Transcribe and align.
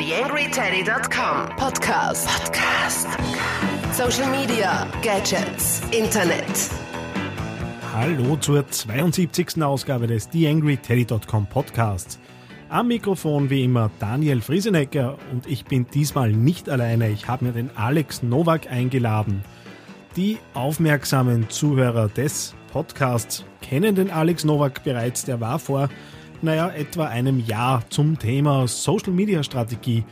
TheAngryTeddy.com 0.00 1.56
Podcast. 1.58 2.26
Podcast. 2.26 3.06
Social 3.92 4.30
Media, 4.30 4.88
Gadgets, 5.02 5.82
Internet. 5.90 6.70
Hallo 7.92 8.36
zur 8.36 8.66
72. 8.66 9.62
Ausgabe 9.62 10.06
des 10.06 10.30
TheAngryTeddy.com 10.30 11.46
Podcasts. 11.48 12.18
Am 12.70 12.88
Mikrofon 12.88 13.50
wie 13.50 13.64
immer 13.64 13.90
Daniel 13.98 14.40
Friesenecker 14.40 15.18
und 15.32 15.46
ich 15.46 15.66
bin 15.66 15.86
diesmal 15.92 16.32
nicht 16.32 16.70
alleine. 16.70 17.10
Ich 17.10 17.28
habe 17.28 17.44
mir 17.44 17.52
den 17.52 17.68
Alex 17.76 18.22
Nowak 18.22 18.70
eingeladen. 18.70 19.44
Die 20.16 20.38
aufmerksamen 20.54 21.50
Zuhörer 21.50 22.08
des 22.08 22.54
Podcasts 22.72 23.44
kennen 23.60 23.96
den 23.96 24.10
Alex 24.10 24.46
Nowak 24.46 24.82
bereits. 24.82 25.26
Der 25.26 25.40
war 25.40 25.58
vor 25.58 25.90
naja, 26.42 26.70
etwa 26.70 27.06
einem 27.06 27.40
Jahr 27.40 27.82
zum 27.90 28.18
Thema 28.18 28.66
Social 28.66 29.12
Media 29.12 29.42
Strategie 29.42 30.04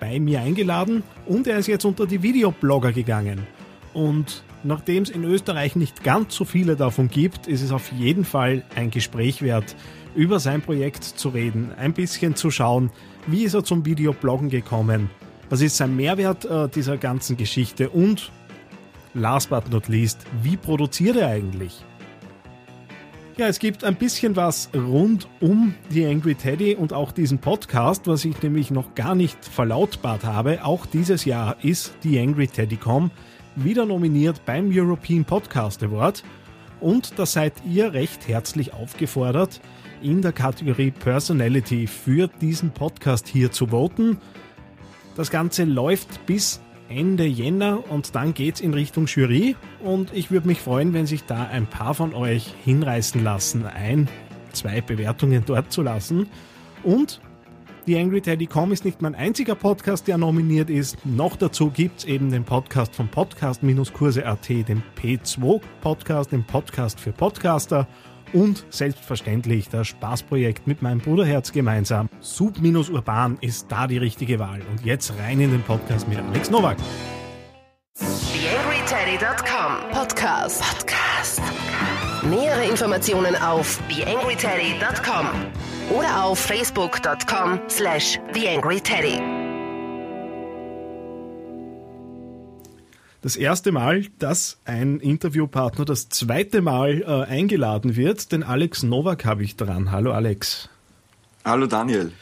bei 0.00 0.18
mir 0.20 0.40
eingeladen 0.40 1.02
und 1.26 1.46
er 1.46 1.58
ist 1.58 1.66
jetzt 1.66 1.84
unter 1.84 2.06
die 2.06 2.22
Videoblogger 2.22 2.92
gegangen. 2.92 3.46
Und 3.92 4.42
nachdem 4.62 5.02
es 5.04 5.10
in 5.10 5.24
Österreich 5.24 5.76
nicht 5.76 6.02
ganz 6.02 6.34
so 6.34 6.44
viele 6.44 6.76
davon 6.76 7.08
gibt, 7.08 7.46
ist 7.46 7.62
es 7.62 7.70
auf 7.70 7.92
jeden 7.92 8.24
Fall 8.24 8.64
ein 8.74 8.90
Gespräch 8.90 9.42
wert, 9.42 9.76
über 10.14 10.40
sein 10.40 10.62
Projekt 10.62 11.04
zu 11.04 11.28
reden, 11.28 11.72
ein 11.76 11.92
bisschen 11.92 12.36
zu 12.36 12.50
schauen, 12.50 12.90
wie 13.26 13.44
ist 13.44 13.54
er 13.54 13.64
zum 13.64 13.84
Videobloggen 13.84 14.48
gekommen, 14.48 15.10
was 15.50 15.60
ist 15.60 15.76
sein 15.76 15.96
Mehrwert 15.96 16.44
äh, 16.44 16.68
dieser 16.68 16.96
ganzen 16.96 17.36
Geschichte 17.36 17.90
und 17.90 18.30
last 19.14 19.50
but 19.50 19.70
not 19.70 19.88
least, 19.88 20.24
wie 20.42 20.56
produziert 20.56 21.16
er 21.16 21.28
eigentlich? 21.28 21.84
Ja, 23.36 23.48
es 23.48 23.58
gibt 23.58 23.82
ein 23.82 23.96
bisschen 23.96 24.36
was 24.36 24.70
rund 24.72 25.26
um 25.40 25.74
die 25.90 26.06
Angry 26.06 26.36
Teddy 26.36 26.76
und 26.76 26.92
auch 26.92 27.10
diesen 27.10 27.38
Podcast, 27.38 28.06
was 28.06 28.24
ich 28.24 28.40
nämlich 28.40 28.70
noch 28.70 28.94
gar 28.94 29.16
nicht 29.16 29.44
verlautbart 29.44 30.22
habe. 30.22 30.64
Auch 30.64 30.86
dieses 30.86 31.24
Jahr 31.24 31.56
ist 31.60 31.96
die 32.04 32.20
Angry 32.20 32.46
Teddycom 32.46 33.10
wieder 33.56 33.86
nominiert 33.86 34.44
beim 34.44 34.70
European 34.72 35.24
Podcast 35.24 35.82
Award. 35.82 36.22
Und 36.78 37.18
da 37.18 37.26
seid 37.26 37.54
ihr 37.68 37.92
recht 37.92 38.28
herzlich 38.28 38.72
aufgefordert, 38.72 39.60
in 40.00 40.22
der 40.22 40.32
Kategorie 40.32 40.92
Personality 40.92 41.88
für 41.88 42.28
diesen 42.28 42.70
Podcast 42.70 43.26
hier 43.26 43.50
zu 43.50 43.66
voten. 43.66 44.18
Das 45.16 45.32
Ganze 45.32 45.64
läuft 45.64 46.24
bis 46.26 46.60
Ende 46.94 47.24
Jänner 47.24 47.90
und 47.90 48.14
dann 48.14 48.34
geht's 48.34 48.60
in 48.60 48.72
Richtung 48.72 49.06
Jury 49.06 49.56
und 49.82 50.14
ich 50.14 50.30
würde 50.30 50.46
mich 50.46 50.60
freuen, 50.60 50.94
wenn 50.94 51.06
sich 51.06 51.24
da 51.24 51.48
ein 51.48 51.66
paar 51.66 51.94
von 51.94 52.14
euch 52.14 52.54
hinreißen 52.64 53.22
lassen, 53.22 53.66
ein, 53.66 54.08
zwei 54.52 54.80
Bewertungen 54.80 55.42
dort 55.44 55.72
zu 55.72 55.82
lassen. 55.82 56.28
Und 56.84 57.20
die 57.88 57.98
Angry 57.98 58.20
Teddy 58.20 58.46
Com 58.46 58.70
ist 58.70 58.84
nicht 58.84 59.02
mein 59.02 59.16
einziger 59.16 59.56
Podcast, 59.56 60.06
der 60.06 60.18
nominiert 60.18 60.70
ist. 60.70 61.04
Noch 61.04 61.34
dazu 61.34 61.70
gibt's 61.70 62.04
eben 62.04 62.30
den 62.30 62.44
Podcast 62.44 62.94
von 62.94 63.08
Podcast-Kurse.at, 63.08 64.48
den 64.48 64.82
P2 64.96 65.60
Podcast, 65.80 66.30
den 66.30 66.44
Podcast 66.44 67.00
für 67.00 67.12
Podcaster 67.12 67.88
und 68.34 68.66
selbstverständlich 68.68 69.70
das 69.70 69.86
Spaßprojekt 69.88 70.66
mit 70.66 70.82
meinem 70.82 71.00
Bruderherz 71.00 71.52
gemeinsam. 71.52 72.10
Sub-Urban 72.20 73.38
ist 73.40 73.66
da 73.70 73.86
die 73.86 73.98
richtige 73.98 74.38
Wahl. 74.38 74.60
Und 74.70 74.84
jetzt 74.84 75.14
rein 75.18 75.40
in 75.40 75.52
den 75.52 75.62
Podcast 75.62 76.06
mit 76.08 76.18
Alex 76.18 76.50
Nowak. 76.50 76.76
TheAngryTeddy.com 77.96 79.90
Podcast. 79.92 80.62
Podcast. 80.62 81.40
Nähere 82.28 82.64
Informationen 82.64 83.36
auf 83.36 83.78
TheAngryTeddy.com 83.88 85.26
oder 85.96 86.24
auf 86.24 86.38
Facebook.com 86.38 87.60
slash 87.68 88.18
TheAngryTeddy. 88.32 89.33
Das 93.24 93.36
erste 93.36 93.72
Mal, 93.72 94.04
dass 94.18 94.60
ein 94.66 95.00
Interviewpartner 95.00 95.86
das 95.86 96.10
zweite 96.10 96.60
Mal 96.60 97.00
äh, 97.00 97.30
eingeladen 97.30 97.96
wird. 97.96 98.32
Den 98.32 98.42
Alex 98.42 98.82
Nowak 98.82 99.24
habe 99.24 99.42
ich 99.42 99.56
dran. 99.56 99.90
Hallo 99.90 100.12
Alex. 100.12 100.68
Hallo 101.42 101.66
Daniel. 101.66 102.12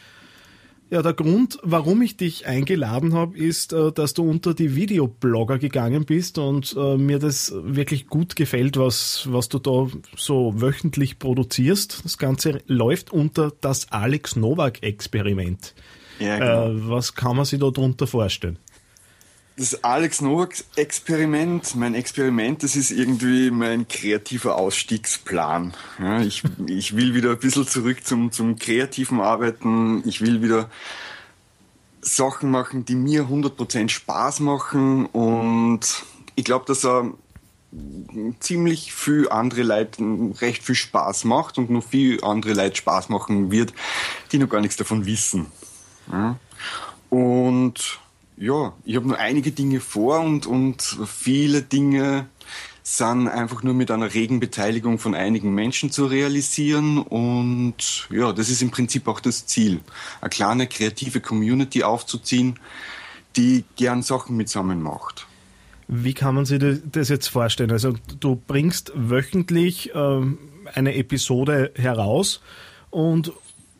Ja, 0.90 1.02
der 1.02 1.14
Grund, 1.14 1.58
warum 1.64 2.02
ich 2.02 2.18
dich 2.18 2.46
eingeladen 2.46 3.14
habe, 3.14 3.36
ist, 3.36 3.72
äh, 3.72 3.90
dass 3.90 4.14
du 4.14 4.22
unter 4.22 4.54
die 4.54 4.76
Videoblogger 4.76 5.58
gegangen 5.58 6.04
bist 6.04 6.38
und 6.38 6.76
äh, 6.78 6.96
mir 6.96 7.18
das 7.18 7.52
wirklich 7.52 8.06
gut 8.06 8.36
gefällt, 8.36 8.76
was, 8.76 9.26
was 9.28 9.48
du 9.48 9.58
da 9.58 9.88
so 10.16 10.60
wöchentlich 10.60 11.18
produzierst. 11.18 12.04
Das 12.04 12.16
Ganze 12.16 12.60
läuft 12.68 13.12
unter 13.12 13.50
das 13.60 13.90
Alex 13.90 14.36
Nowak 14.36 14.84
Experiment. 14.84 15.74
Ja, 16.20 16.38
genau. 16.38 16.68
Äh, 16.68 16.88
was 16.88 17.16
kann 17.16 17.34
man 17.34 17.44
sich 17.44 17.58
da 17.58 17.70
drunter 17.70 18.06
vorstellen? 18.06 18.60
Das 19.56 19.84
Alex 19.84 20.20
Nowak 20.20 20.54
Experiment, 20.76 21.74
mein 21.76 21.94
Experiment, 21.94 22.62
das 22.62 22.74
ist 22.74 22.90
irgendwie 22.90 23.50
mein 23.50 23.86
kreativer 23.86 24.56
Ausstiegsplan. 24.56 25.74
Ja, 25.98 26.20
ich, 26.20 26.42
ich 26.66 26.96
will 26.96 27.14
wieder 27.14 27.30
ein 27.30 27.38
bisschen 27.38 27.66
zurück 27.66 28.04
zum, 28.04 28.32
zum 28.32 28.58
kreativen 28.58 29.20
Arbeiten. 29.20 30.06
Ich 30.06 30.20
will 30.20 30.42
wieder 30.42 30.70
Sachen 32.00 32.50
machen, 32.50 32.84
die 32.84 32.96
mir 32.96 33.24
100% 33.24 33.88
Spaß 33.88 34.40
machen 34.40 35.06
und 35.06 35.80
ich 36.34 36.44
glaube, 36.44 36.64
dass 36.66 36.84
er 36.84 37.12
ziemlich 38.40 38.92
viel 38.92 39.28
andere 39.28 39.62
Leute 39.62 40.02
recht 40.40 40.62
viel 40.62 40.74
Spaß 40.74 41.24
macht 41.24 41.58
und 41.58 41.70
noch 41.70 41.84
viel 41.84 42.22
andere 42.22 42.52
Leute 42.54 42.76
Spaß 42.76 43.08
machen 43.08 43.50
wird, 43.50 43.72
die 44.30 44.38
noch 44.38 44.48
gar 44.48 44.60
nichts 44.60 44.76
davon 44.76 45.06
wissen. 45.06 45.46
Ja. 46.10 46.36
Und 47.08 48.00
ja, 48.42 48.72
ich 48.84 48.96
habe 48.96 49.06
nur 49.06 49.18
einige 49.18 49.52
Dinge 49.52 49.78
vor 49.78 50.20
und, 50.20 50.46
und 50.46 50.82
viele 51.06 51.62
Dinge 51.62 52.26
sind 52.82 53.28
einfach 53.28 53.62
nur 53.62 53.72
mit 53.72 53.92
einer 53.92 54.12
regen 54.12 54.40
Beteiligung 54.40 54.98
von 54.98 55.14
einigen 55.14 55.54
Menschen 55.54 55.92
zu 55.92 56.06
realisieren. 56.06 56.98
Und 56.98 58.08
ja, 58.10 58.32
das 58.32 58.48
ist 58.48 58.60
im 58.60 58.72
Prinzip 58.72 59.06
auch 59.06 59.20
das 59.20 59.46
Ziel, 59.46 59.80
eine 60.20 60.30
kleine 60.30 60.66
kreative 60.66 61.20
Community 61.20 61.84
aufzuziehen, 61.84 62.58
die 63.36 63.64
gern 63.76 64.02
Sachen 64.02 64.36
mit 64.36 64.52
macht. 64.56 65.28
Wie 65.86 66.14
kann 66.14 66.34
man 66.34 66.44
sich 66.44 66.60
das 66.90 67.08
jetzt 67.10 67.28
vorstellen? 67.28 67.70
Also 67.70 67.94
du 68.18 68.34
bringst 68.34 68.90
wöchentlich 68.96 69.94
äh, 69.94 70.20
eine 70.74 70.96
Episode 70.96 71.70
heraus 71.76 72.40
und 72.90 73.32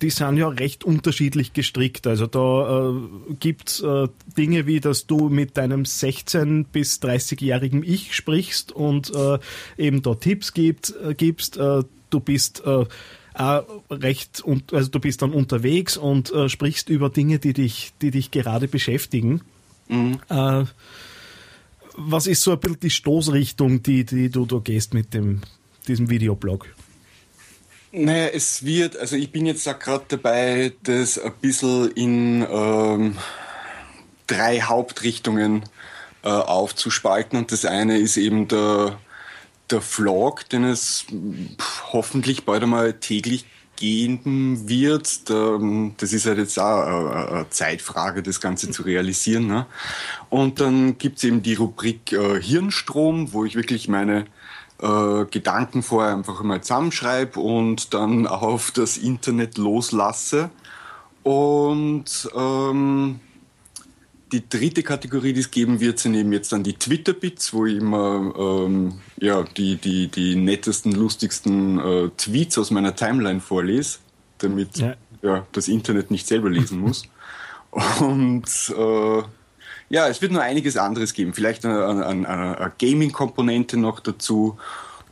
die 0.03 0.11
sind 0.11 0.37
ja 0.37 0.49
recht 0.49 0.85
unterschiedlich 0.85 1.53
gestrickt. 1.53 2.07
Also 2.07 2.27
da 2.27 2.91
äh, 2.91 3.35
gibt's 3.39 3.81
äh, 3.81 4.09
Dinge 4.37 4.67
wie, 4.67 4.81
dass 4.81 5.07
du 5.07 5.29
mit 5.29 5.57
deinem 5.57 5.85
16- 5.85 6.67
bis 6.71 7.01
30-jährigen 7.01 7.85
Ich 7.85 8.15
sprichst 8.15 8.73
und 8.73 9.15
äh, 9.15 9.39
eben 9.79 10.03
da 10.03 10.15
Tipps 10.15 10.53
gibt, 10.53 10.93
äh, 11.03 11.15
gibst. 11.15 11.57
Äh, 11.57 11.85
du 12.11 12.21
bist 12.21 12.65
äh, 12.67 12.85
recht 13.91 14.41
und 14.41 14.75
also 14.75 14.91
du 14.91 14.99
bist 14.99 15.23
dann 15.23 15.33
unterwegs 15.33 15.97
und 15.97 16.31
sprichst 16.49 16.91
über 16.91 17.09
Dinge, 17.09 17.39
die 17.39 17.55
dich, 17.55 17.95
die 18.03 18.11
dich 18.11 18.31
gerade 18.31 18.69
beschäftigen. 18.69 19.41
Mhm. 19.89 20.19
Was 21.97 22.27
ist 22.27 22.43
so 22.43 22.53
ein 22.53 22.61
bisschen 22.61 22.81
die 22.81 22.91
Stoßrichtung, 22.91 23.83
die, 23.83 24.05
die 24.05 24.29
du 24.29 24.45
da 24.45 24.59
gehst 24.59 24.93
mit 24.93 25.15
dem, 25.15 25.41
diesem 25.89 26.11
Videoblog? 26.11 26.69
Naja, 27.95 28.29
es 28.29 28.65
wird, 28.65 28.97
also 28.97 29.17
ich 29.17 29.31
bin 29.33 29.45
jetzt 29.45 29.65
gerade 29.65 30.05
dabei, 30.09 30.73
das 30.83 31.19
ein 31.19 31.33
bisschen 31.43 31.91
in 31.91 32.47
ähm, 32.51 33.19
drei 34.27 34.63
Hauptrichtungen 34.63 35.65
äh, 36.23 36.29
aufzuspalten. 36.29 37.39
Und 37.39 37.53
das 37.53 37.67
eine 37.67 37.99
ist 37.99 38.17
eben 38.17 38.49
der, 38.49 38.99
der 39.71 39.83
Vlog, 39.83 40.49
den 40.49 40.65
es 40.65 41.05
hoffentlich 41.93 42.47
bald 42.47 42.63
einmal 42.63 42.95
täglich 42.95 43.45
geben 43.77 44.69
wird. 44.71 45.29
Das 45.29 46.13
ist 46.15 46.25
halt 46.25 46.39
jetzt 46.39 46.59
auch 46.59 46.87
eine 46.87 47.47
Zeitfrage, 47.51 48.23
das 48.23 48.41
Ganze 48.41 48.71
zu 48.71 48.85
realisieren. 48.85 49.49
Ne? 49.49 49.67
Und 50.31 50.61
dann 50.61 50.97
gibt's 50.97 51.25
eben 51.25 51.43
die 51.43 51.55
Rubrik 51.55 52.13
äh, 52.13 52.41
Hirnstrom, 52.41 53.35
wo 53.35 53.45
ich 53.45 53.55
wirklich 53.55 53.89
meine 53.89 54.25
äh, 54.83 55.25
Gedanken 55.31 55.83
vorher 55.83 56.13
einfach 56.13 56.43
mal 56.43 56.61
zusammenschreibe 56.61 57.41
und 57.41 57.95
dann 57.95 58.27
auf 58.27 58.71
das 58.73 58.99
Internet 58.99 59.57
loslasse. 59.57 60.51
Und 61.23 62.29
ähm, 62.35 63.21
die 64.33 64.49
dritte 64.49 64.83
Kategorie, 64.83 65.35
die 65.35 65.41
es 65.41 65.51
geben 65.51 65.79
wird, 65.81 65.99
sind 65.99 66.15
eben 66.15 66.33
jetzt 66.33 66.53
dann 66.53 66.63
die 66.65 66.73
Twitter-Bits, 66.73 67.53
wo 67.53 67.67
ich 67.67 67.77
immer 67.77 68.35
ähm, 68.37 69.01
ja, 69.19 69.43
die, 69.43 69.77
die, 69.77 70.09
die 70.09 70.35
nettesten, 70.35 70.93
lustigsten 70.93 71.79
äh, 71.79 72.09
Tweets 72.17 72.59
aus 72.59 72.71
meiner 72.71 72.97
Timeline 72.97 73.41
vorlese, 73.41 73.99
damit 74.39 74.79
ja. 74.79 74.95
ja. 75.23 75.47
das 75.53 75.69
Internet 75.69 76.11
nicht 76.11 76.27
selber 76.27 76.51
lesen 76.51 76.81
muss. 76.81 77.05
Und 78.01 78.75
äh, 78.77 79.23
ja, 79.93 80.09
es 80.09 80.23
wird 80.23 80.33
nur 80.33 80.41
einiges 80.41 80.79
anderes 80.79 81.13
geben. 81.13 81.35
Vielleicht 81.35 81.67
eine, 81.67 81.87
eine, 81.87 82.27
eine 82.27 82.73
Gaming-Komponente 82.79 83.77
noch 83.77 84.01
dazu. 84.01 84.57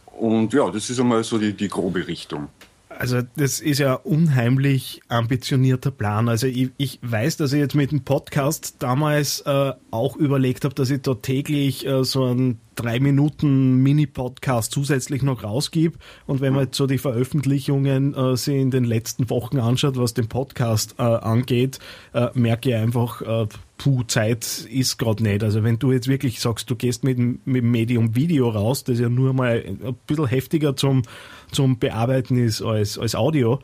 Und 0.07 0.55
ja, 0.55 0.71
das 0.71 0.89
ist 0.89 0.99
einmal 0.99 1.23
so 1.23 1.37
die, 1.37 1.53
die 1.53 1.69
grobe 1.69 2.07
Richtung. 2.07 2.49
Also 2.89 3.21
das 3.37 3.61
ist 3.61 3.79
ja 3.79 3.93
unheimlich 3.95 5.03
ambitionierter 5.09 5.91
Plan. 5.91 6.31
Also 6.31 6.47
ich, 6.47 6.71
ich 6.79 6.99
weiß, 7.03 7.37
dass 7.37 7.53
ich 7.53 7.59
jetzt 7.59 7.75
mit 7.75 7.93
dem 7.93 8.05
Podcast 8.05 8.77
damals 8.79 9.41
äh, 9.43 9.73
auch 9.91 10.17
überlegt 10.17 10.65
habe, 10.65 10.75
dass 10.75 10.89
ich 10.89 11.03
da 11.03 11.13
täglich 11.15 11.87
äh, 11.87 12.03
so 12.03 12.25
einen 12.25 12.59
drei 12.83 13.01
Minuten 13.01 13.77
Mini-Podcast 13.77 14.73
zusätzlich 14.73 15.23
noch 15.23 15.45
rausgib. 15.45 15.99
Und 16.27 16.41
wenn 16.41 16.53
man 16.53 16.65
jetzt 16.65 16.77
so 16.77 16.87
die 16.87 16.99
Veröffentlichungen 16.99 18.15
äh, 18.15 18.37
sich 18.37 18.57
in 18.57 18.71
den 18.71 18.85
letzten 18.85 19.31
Wochen 19.31 19.59
anschaut, 19.59 19.97
was 19.97 20.15
den 20.15 20.29
Podcast 20.29 20.95
äh, 20.99 21.03
angeht, 21.03 21.79
äh, 22.13 22.29
merke 22.35 22.71
ich 22.71 22.75
einfach, 22.77 23.23
äh, 23.23 23.47
puh, 23.79 24.03
Zeit 24.05 24.67
ist 24.71 24.99
gerade 24.99 25.23
nicht. 25.23 25.43
Also 25.43 25.63
wenn 25.63 25.79
du 25.79 25.93
jetzt 25.93 26.09
wirklich 26.09 26.41
sagst, 26.41 26.71
du 26.71 26.77
gehst 26.77 27.05
mit, 27.05 27.19
mit 27.47 27.65
Medium 27.65 28.15
Video 28.15 28.49
raus, 28.51 28.85
das 28.85 28.99
ja 28.99 29.09
nur 29.09 29.33
mal 29.33 29.65
ein 29.67 29.97
bisschen 30.07 30.27
heftiger 30.27 30.77
zum 30.77 31.03
zum 31.51 31.79
Bearbeiten 31.79 32.37
ist 32.37 32.63
als, 32.63 32.99
als 32.99 33.15
Audio, 33.15 33.61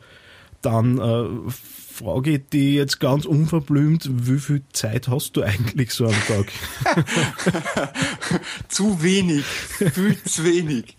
dann 0.61 0.97
äh, 0.97 1.51
frage 1.97 2.37
dich 2.37 2.75
jetzt 2.75 2.99
ganz 2.99 3.25
unverblümt, 3.25 4.07
wie 4.11 4.39
viel 4.39 4.61
Zeit 4.71 5.07
hast 5.07 5.35
du 5.35 5.41
eigentlich 5.41 5.91
so 5.91 6.05
am 6.05 6.15
Tag? 6.27 6.51
zu 8.67 9.01
wenig, 9.01 9.43
viel 9.45 10.21
zu 10.23 10.43
wenig. 10.45 10.95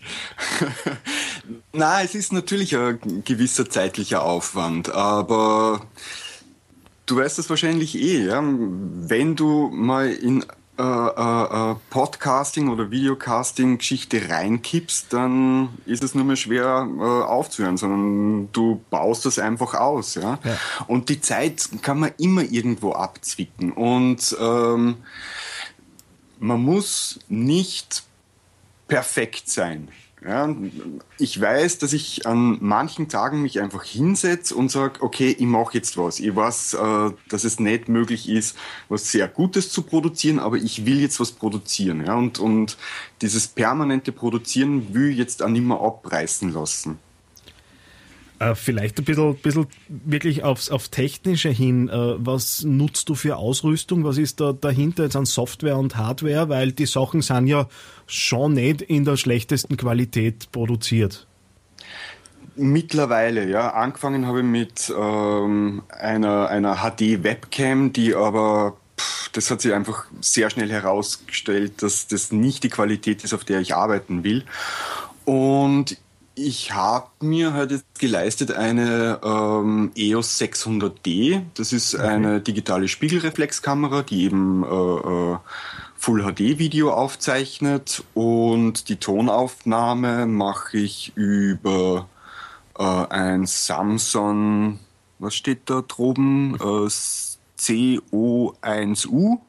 Na, 1.73 2.03
es 2.03 2.15
ist 2.15 2.33
natürlich 2.33 2.75
ein 2.75 3.23
gewisser 3.23 3.69
zeitlicher 3.69 4.23
Aufwand, 4.23 4.89
aber 4.89 5.87
du 7.05 7.15
weißt 7.15 7.37
das 7.37 7.49
wahrscheinlich 7.49 7.95
eh, 7.95 8.25
ja? 8.25 8.43
wenn 8.43 9.37
du 9.37 9.69
mal 9.69 10.11
in 10.11 10.45
äh, 10.79 10.81
äh, 10.81 11.71
äh, 11.71 11.75
Podcasting 11.89 12.69
oder 12.69 12.89
Videocasting-Geschichte 12.89 14.29
reinkippst, 14.29 15.11
dann 15.11 15.77
ist 15.85 16.03
es 16.03 16.15
nur 16.15 16.23
mehr 16.23 16.37
schwer 16.37 16.87
äh, 16.97 17.01
aufzuhören, 17.03 17.75
sondern 17.75 18.49
du 18.53 18.81
baust 18.89 19.25
das 19.25 19.39
einfach 19.39 19.73
aus. 19.73 20.15
Ja? 20.15 20.39
ja? 20.41 20.57
Und 20.87 21.09
die 21.09 21.19
Zeit 21.19 21.67
kann 21.81 21.99
man 21.99 22.13
immer 22.17 22.43
irgendwo 22.43 22.93
abzwicken. 22.93 23.73
Und 23.73 24.37
ähm, 24.39 24.95
man 26.39 26.61
muss 26.61 27.19
nicht 27.27 28.03
perfekt 28.87 29.49
sein. 29.49 29.89
Ja, 30.21 30.53
ich 31.17 31.39
weiß, 31.39 31.77
dass 31.77 31.93
ich 31.93 32.27
an 32.27 32.57
manchen 32.59 33.07
Tagen 33.07 33.41
mich 33.41 33.61
einfach 33.61 33.85
hinsetze 33.85 34.53
und 34.53 34.69
sage, 34.69 35.01
okay, 35.01 35.33
ich 35.37 35.45
mache 35.45 35.77
jetzt 35.77 35.97
was. 35.97 36.19
Ich 36.19 36.35
weiß, 36.35 36.73
äh, 36.73 37.11
dass 37.29 37.45
es 37.45 37.59
nicht 37.61 37.87
möglich 37.87 38.27
ist, 38.27 38.57
was 38.89 39.11
sehr 39.11 39.29
Gutes 39.29 39.69
zu 39.71 39.81
produzieren, 39.81 40.39
aber 40.39 40.57
ich 40.57 40.85
will 40.85 40.99
jetzt 40.99 41.21
was 41.21 41.31
produzieren. 41.31 42.05
Ja, 42.05 42.15
und, 42.15 42.37
und 42.37 42.77
dieses 43.21 43.47
permanente 43.47 44.11
Produzieren 44.11 44.93
will 44.93 45.11
jetzt 45.11 45.41
auch 45.41 45.47
nicht 45.47 45.63
mehr 45.63 45.79
abreißen 45.79 46.51
lassen. 46.51 46.99
Äh, 48.39 48.55
vielleicht 48.55 48.97
ein 48.97 49.03
bisschen, 49.03 49.35
bisschen 49.35 49.67
wirklich 49.87 50.43
aufs, 50.43 50.69
auf 50.69 50.87
Technische 50.87 51.49
hin. 51.49 51.89
Äh, 51.89 52.15
was 52.17 52.63
nutzt 52.63 53.09
du 53.09 53.15
für 53.15 53.35
Ausrüstung? 53.35 54.05
Was 54.05 54.17
ist 54.17 54.39
da 54.39 54.53
dahinter 54.53 55.03
jetzt 55.03 55.17
an 55.17 55.25
Software 55.25 55.77
und 55.77 55.97
Hardware? 55.97 56.47
Weil 56.47 56.71
die 56.71 56.85
Sachen 56.85 57.21
sind 57.21 57.47
ja 57.47 57.67
schon 58.07 58.53
nicht 58.53 58.81
in 58.81 59.03
der 59.03 59.17
schlechtesten 59.17 59.75
Qualität 59.75 60.51
produziert. 60.53 61.27
Mittlerweile, 62.55 63.49
ja. 63.49 63.71
Angefangen 63.71 64.25
habe 64.25 64.39
ich 64.39 64.45
mit 64.45 64.93
ähm, 64.97 65.83
einer, 65.89 66.47
einer 66.47 66.77
HD-Webcam, 66.77 67.91
die 67.91 68.15
aber, 68.15 68.77
das 69.33 69.51
hat 69.51 69.61
sich 69.61 69.73
einfach 69.73 70.05
sehr 70.21 70.49
schnell 70.49 70.71
herausgestellt, 70.71 71.83
dass 71.83 72.07
das 72.07 72.31
nicht 72.31 72.63
die 72.63 72.69
Qualität 72.69 73.25
ist, 73.25 73.33
auf 73.33 73.43
der 73.43 73.59
ich 73.59 73.75
arbeiten 73.75 74.23
will. 74.23 74.45
Und 75.25 75.97
ich 76.47 76.73
habe 76.73 77.09
mir 77.21 77.53
halt 77.53 77.71
jetzt 77.71 77.99
geleistet 77.99 78.51
eine 78.51 79.19
ähm, 79.23 79.91
EOS 79.95 80.39
600D. 80.39 81.41
Das 81.55 81.73
ist 81.73 81.95
okay. 81.95 82.03
eine 82.03 82.41
digitale 82.41 82.87
Spiegelreflexkamera, 82.87 84.03
die 84.03 84.23
eben 84.23 84.63
äh, 84.63 84.67
äh, 85.33 85.37
Full 85.95 86.23
HD 86.23 86.57
Video 86.59 86.93
aufzeichnet 86.93 88.03
und 88.13 88.87
die 88.87 88.95
Tonaufnahme 88.95 90.25
mache 90.25 90.77
ich 90.77 91.11
über 91.15 92.07
äh, 92.77 92.83
ein 92.83 93.45
Samsung, 93.45 94.79
was 95.19 95.35
steht 95.35 95.69
da 95.69 95.81
droben? 95.81 96.55
Äh, 96.55 96.87
CO1U 97.59 99.39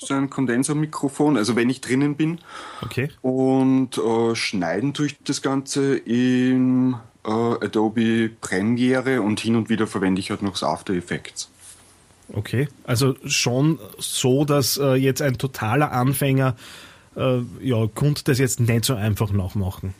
so 0.00 0.14
ein 0.14 0.30
Kondensermikrofon, 0.30 1.36
also 1.36 1.56
wenn 1.56 1.68
ich 1.68 1.80
drinnen 1.80 2.16
bin. 2.16 2.40
Okay. 2.82 3.10
Und 3.20 3.98
äh, 3.98 4.34
schneiden 4.34 4.94
tue 4.94 5.06
ich 5.06 5.18
das 5.22 5.42
Ganze 5.42 5.96
in 5.96 6.94
äh, 7.24 7.30
Adobe 7.30 8.30
Premiere 8.40 9.20
und 9.20 9.40
hin 9.40 9.56
und 9.56 9.68
wieder 9.68 9.86
verwende 9.86 10.20
ich 10.20 10.30
halt 10.30 10.42
noch 10.42 10.52
das 10.52 10.62
After 10.62 10.94
Effects. 10.94 11.50
Okay, 12.32 12.68
also 12.84 13.16
schon 13.24 13.78
so, 13.98 14.44
dass 14.44 14.76
äh, 14.78 14.94
jetzt 14.94 15.20
ein 15.20 15.36
totaler 15.36 15.92
Anfänger 15.92 16.56
äh, 17.16 17.40
ja, 17.60 17.86
konnte 17.94 18.24
das 18.24 18.38
jetzt 18.38 18.60
nicht 18.60 18.84
so 18.84 18.94
einfach 18.94 19.32
nachmachen. 19.32 19.94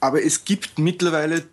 Aber 0.00 0.22
es 0.22 0.44
gibt 0.44 0.78
mittlerweile 0.78 1.44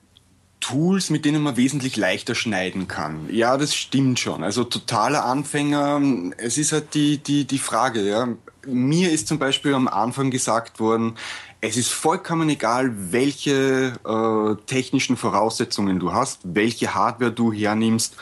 Tools, 0.59 1.09
mit 1.09 1.25
denen 1.25 1.43
man 1.43 1.55
wesentlich 1.55 1.97
leichter 1.97 2.35
schneiden 2.35 2.87
kann. 2.87 3.29
Ja, 3.31 3.57
das 3.57 3.75
stimmt 3.75 4.19
schon. 4.19 4.43
Also 4.43 4.63
totaler 4.63 5.25
Anfänger, 5.25 6.01
es 6.37 6.57
ist 6.57 6.71
halt 6.71 6.93
die, 6.93 7.19
die, 7.19 7.45
die 7.45 7.59
Frage, 7.59 8.01
ja. 8.01 8.27
Mir 8.65 9.11
ist 9.11 9.29
zum 9.29 9.39
Beispiel 9.39 9.73
am 9.73 9.87
Anfang 9.87 10.29
gesagt 10.29 10.81
worden, 10.81 11.15
es 11.61 11.77
ist 11.77 11.89
vollkommen 11.89 12.49
egal, 12.49 12.91
welche 13.11 13.93
äh, 14.05 14.65
technischen 14.65 15.15
Voraussetzungen 15.15 15.99
du 15.99 16.11
hast, 16.11 16.41
welche 16.43 16.93
Hardware 16.93 17.31
du 17.31 17.53
hernimmst 17.53 18.15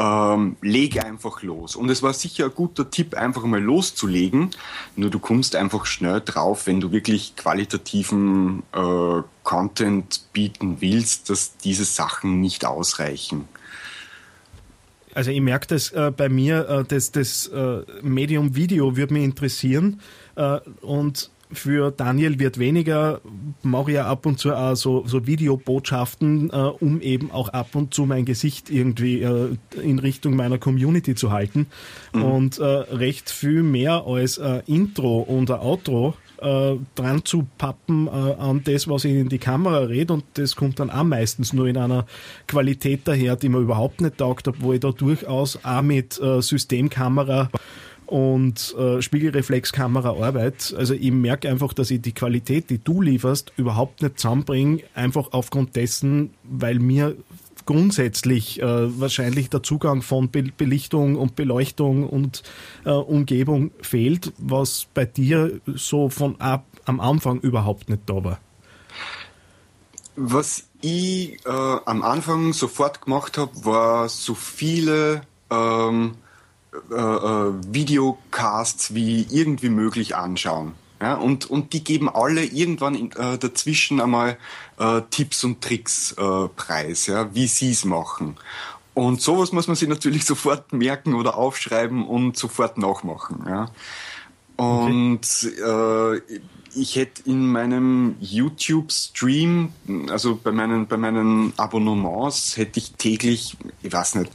ähm, 0.00 0.56
leg 0.62 1.04
einfach 1.04 1.42
los. 1.42 1.76
Und 1.76 1.90
es 1.90 2.02
war 2.02 2.14
sicher 2.14 2.46
ein 2.46 2.54
guter 2.54 2.90
Tipp, 2.90 3.14
einfach 3.14 3.42
mal 3.44 3.60
loszulegen. 3.60 4.50
Nur 4.96 5.10
du 5.10 5.18
kommst 5.18 5.54
einfach 5.54 5.84
schnell 5.84 6.22
drauf, 6.24 6.66
wenn 6.66 6.80
du 6.80 6.90
wirklich 6.90 7.36
qualitativen 7.36 8.62
äh, 8.72 9.22
Content 9.50 10.32
bieten 10.32 10.76
willst, 10.80 11.28
dass 11.28 11.56
diese 11.56 11.84
Sachen 11.84 12.40
nicht 12.40 12.64
ausreichen. 12.64 13.48
Also 15.12 15.32
ich 15.32 15.40
merke 15.40 15.66
das 15.66 15.90
äh, 15.90 16.12
bei 16.16 16.28
mir, 16.28 16.68
äh, 16.68 16.84
das, 16.84 17.10
das 17.10 17.48
äh, 17.48 17.82
Medium 18.00 18.54
Video 18.54 18.96
würde 18.96 19.12
mich 19.12 19.24
interessieren 19.24 20.02
äh, 20.36 20.60
und 20.82 21.32
für 21.52 21.90
Daniel 21.90 22.38
wird 22.38 22.60
weniger, 22.60 23.20
mache 23.64 23.90
ja 23.90 24.06
ab 24.06 24.24
und 24.24 24.38
zu 24.38 24.54
auch 24.54 24.76
so, 24.76 25.04
so 25.04 25.26
Videobotschaften, 25.26 26.50
äh, 26.50 26.54
um 26.54 27.00
eben 27.00 27.32
auch 27.32 27.48
ab 27.48 27.74
und 27.74 27.92
zu 27.92 28.06
mein 28.06 28.24
Gesicht 28.24 28.70
irgendwie 28.70 29.22
äh, 29.22 29.56
in 29.82 29.98
Richtung 29.98 30.36
meiner 30.36 30.58
Community 30.58 31.16
zu 31.16 31.32
halten. 31.32 31.66
Mhm. 32.12 32.22
Und 32.22 32.58
äh, 32.60 32.64
recht 32.64 33.30
viel 33.30 33.64
mehr 33.64 34.04
als 34.06 34.38
äh, 34.38 34.62
Intro 34.66 35.18
und 35.22 35.50
Outro 35.50 36.14
äh, 36.40 36.76
dran 36.94 37.24
zu 37.24 37.46
pappen 37.58 38.06
äh, 38.06 38.10
an 38.10 38.62
das, 38.64 38.88
was 38.88 39.04
ich 39.04 39.12
in 39.12 39.28
die 39.28 39.38
Kamera 39.38 39.78
rede 39.78 40.12
und 40.12 40.24
das 40.34 40.56
kommt 40.56 40.80
dann 40.80 40.90
auch 40.90 41.04
meistens 41.04 41.52
nur 41.52 41.66
in 41.66 41.76
einer 41.76 42.06
Qualität 42.46 43.02
daher, 43.04 43.36
die 43.36 43.48
mir 43.48 43.58
überhaupt 43.58 44.00
nicht 44.00 44.18
taugt, 44.18 44.48
obwohl 44.48 44.76
ich 44.76 44.80
da 44.80 44.92
durchaus 44.92 45.58
auch 45.64 45.82
mit 45.82 46.20
äh, 46.20 46.40
Systemkamera 46.40 47.50
und 48.10 48.74
äh, 48.76 49.00
Spiegelreflexkamera 49.00 50.10
Arbeit. 50.10 50.74
Also 50.76 50.94
ich 50.94 51.12
merke 51.12 51.48
einfach, 51.48 51.72
dass 51.72 51.92
ich 51.92 52.02
die 52.02 52.12
Qualität, 52.12 52.68
die 52.68 52.78
du 52.78 53.00
lieferst, 53.00 53.52
überhaupt 53.56 54.02
nicht 54.02 54.18
zusammenbringe, 54.18 54.82
einfach 54.94 55.28
aufgrund 55.30 55.76
dessen, 55.76 56.30
weil 56.42 56.80
mir 56.80 57.14
grundsätzlich 57.66 58.60
äh, 58.60 59.00
wahrscheinlich 59.00 59.50
der 59.50 59.62
Zugang 59.62 60.02
von 60.02 60.30
Be 60.30 60.44
Belichtung 60.56 61.16
und 61.16 61.36
Beleuchtung 61.36 62.08
und 62.08 62.42
äh, 62.84 62.90
Umgebung 62.90 63.70
fehlt, 63.82 64.32
was 64.38 64.86
bei 64.94 65.04
dir 65.04 65.60
so 65.66 66.08
von 66.08 66.40
ab 66.40 66.64
am 66.84 67.00
Anfang 67.00 67.40
überhaupt 67.40 67.88
nicht 67.88 68.02
da 68.06 68.24
war. 68.24 68.38
Was 70.16 70.64
ich 70.80 71.44
äh, 71.46 71.48
am 71.48 72.02
Anfang 72.02 72.52
sofort 72.52 73.02
gemacht 73.02 73.38
habe, 73.38 73.64
war 73.64 74.08
so 74.08 74.34
viele 74.34 75.22
ähm, 75.50 76.14
äh, 76.90 76.94
äh, 76.94 77.52
Videocasts 77.72 78.94
wie 78.94 79.26
irgendwie 79.30 79.70
möglich 79.70 80.16
anschauen. 80.16 80.74
Ja, 81.00 81.14
und, 81.14 81.48
und 81.48 81.72
die 81.72 81.82
geben 81.82 82.10
alle 82.10 82.44
irgendwann 82.44 82.94
in, 82.94 83.12
äh, 83.12 83.38
dazwischen 83.38 84.00
einmal 84.00 84.36
äh, 84.78 85.00
Tipps 85.10 85.44
und 85.44 85.62
Tricks 85.62 86.12
äh, 86.12 86.48
preis, 86.48 87.06
ja, 87.06 87.34
wie 87.34 87.46
sie 87.46 87.70
es 87.70 87.86
machen. 87.86 88.36
Und 88.92 89.22
sowas 89.22 89.52
muss 89.52 89.66
man 89.66 89.76
sich 89.76 89.88
natürlich 89.88 90.24
sofort 90.26 90.72
merken 90.72 91.14
oder 91.14 91.36
aufschreiben 91.36 92.06
und 92.06 92.36
sofort 92.36 92.76
nachmachen. 92.76 93.44
Ja. 93.48 93.70
Und 94.56 95.20
okay. 95.24 96.16
äh, 96.16 96.40
ich 96.74 96.96
hätte 96.96 97.22
in 97.24 97.50
meinem 97.50 98.16
YouTube-Stream, 98.20 99.72
also 100.10 100.36
bei 100.36 100.52
meinen, 100.52 100.86
bei 100.86 100.96
meinen 100.96 101.52
Abonnements, 101.56 102.56
hätte 102.56 102.78
ich 102.78 102.92
täglich, 102.92 103.56
ich 103.82 103.92
weiß 103.92 104.16
nicht, 104.16 104.30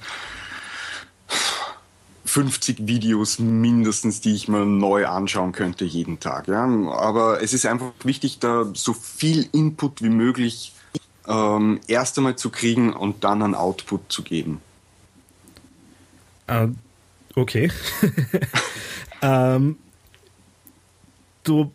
50 2.36 2.86
Videos 2.86 3.40
mindestens, 3.40 4.20
die 4.20 4.36
ich 4.36 4.50
mir 4.50 4.66
neu 4.66 5.08
anschauen 5.08 5.54
könnte 5.54 5.86
jeden 5.86 6.20
Tag. 6.20 6.50
Ja? 6.50 6.66
Aber 6.66 7.42
es 7.42 7.54
ist 7.54 7.66
einfach 7.66 7.94
wichtig, 8.04 8.40
da 8.40 8.70
so 8.74 8.92
viel 8.92 9.48
Input 9.54 10.02
wie 10.02 10.10
möglich 10.10 10.74
ähm, 11.30 11.80
erst 11.88 12.18
einmal 12.18 12.36
zu 12.36 12.50
kriegen 12.50 12.92
und 12.92 13.24
dann 13.24 13.42
einen 13.42 13.56
Output 13.56 14.12
zu 14.12 14.22
geben. 14.22 14.60
Uh, 16.52 16.74
okay. 17.36 17.72
ähm, 19.22 19.78
du 21.44 21.72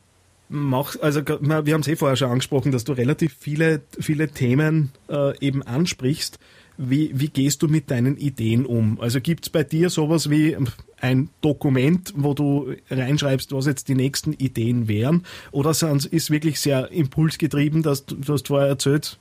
machst, 0.51 1.03
also 1.03 1.23
wir 1.27 1.73
haben 1.73 1.81
es 1.81 1.89
eh 1.89 1.97
vorher 1.97 2.17
schon 2.17 2.33
angesprochen, 2.33 2.71
dass 2.71 2.85
du 2.85 2.93
relativ 2.93 3.35
viele, 3.41 3.81
viele 3.99 4.29
Themen 4.29 4.93
äh, 5.09 5.39
eben 5.39 5.63
ansprichst. 5.63 6.39
Wie, 6.83 7.11
wie 7.13 7.29
gehst 7.29 7.63
du 7.63 7.69
mit 7.69 7.91
deinen 7.91 8.17
Ideen 8.17 8.65
um? 8.65 8.99
Also 9.01 9.21
gibt 9.21 9.45
es 9.45 9.51
bei 9.51 9.65
dir 9.65 9.91
sowas 9.91 10.31
wie 10.31 10.57
ein 10.99 11.29
Dokument, 11.43 12.15
wo 12.17 12.33
du 12.33 12.73
reinschreibst, 12.89 13.53
was 13.53 13.67
jetzt 13.67 13.89
die 13.89 13.95
nächsten 13.95 14.33
Ideen 14.33 14.89
wären? 14.89 15.25
Oder 15.53 15.73
ist 15.73 16.31
wirklich 16.31 16.59
sehr 16.59 16.91
impulsgetrieben, 16.91 17.83
dass 17.83 18.07
du, 18.07 18.15
du 18.17 18.33
hast 18.33 18.49
vorher 18.49 18.69
erzählt, 18.69 19.19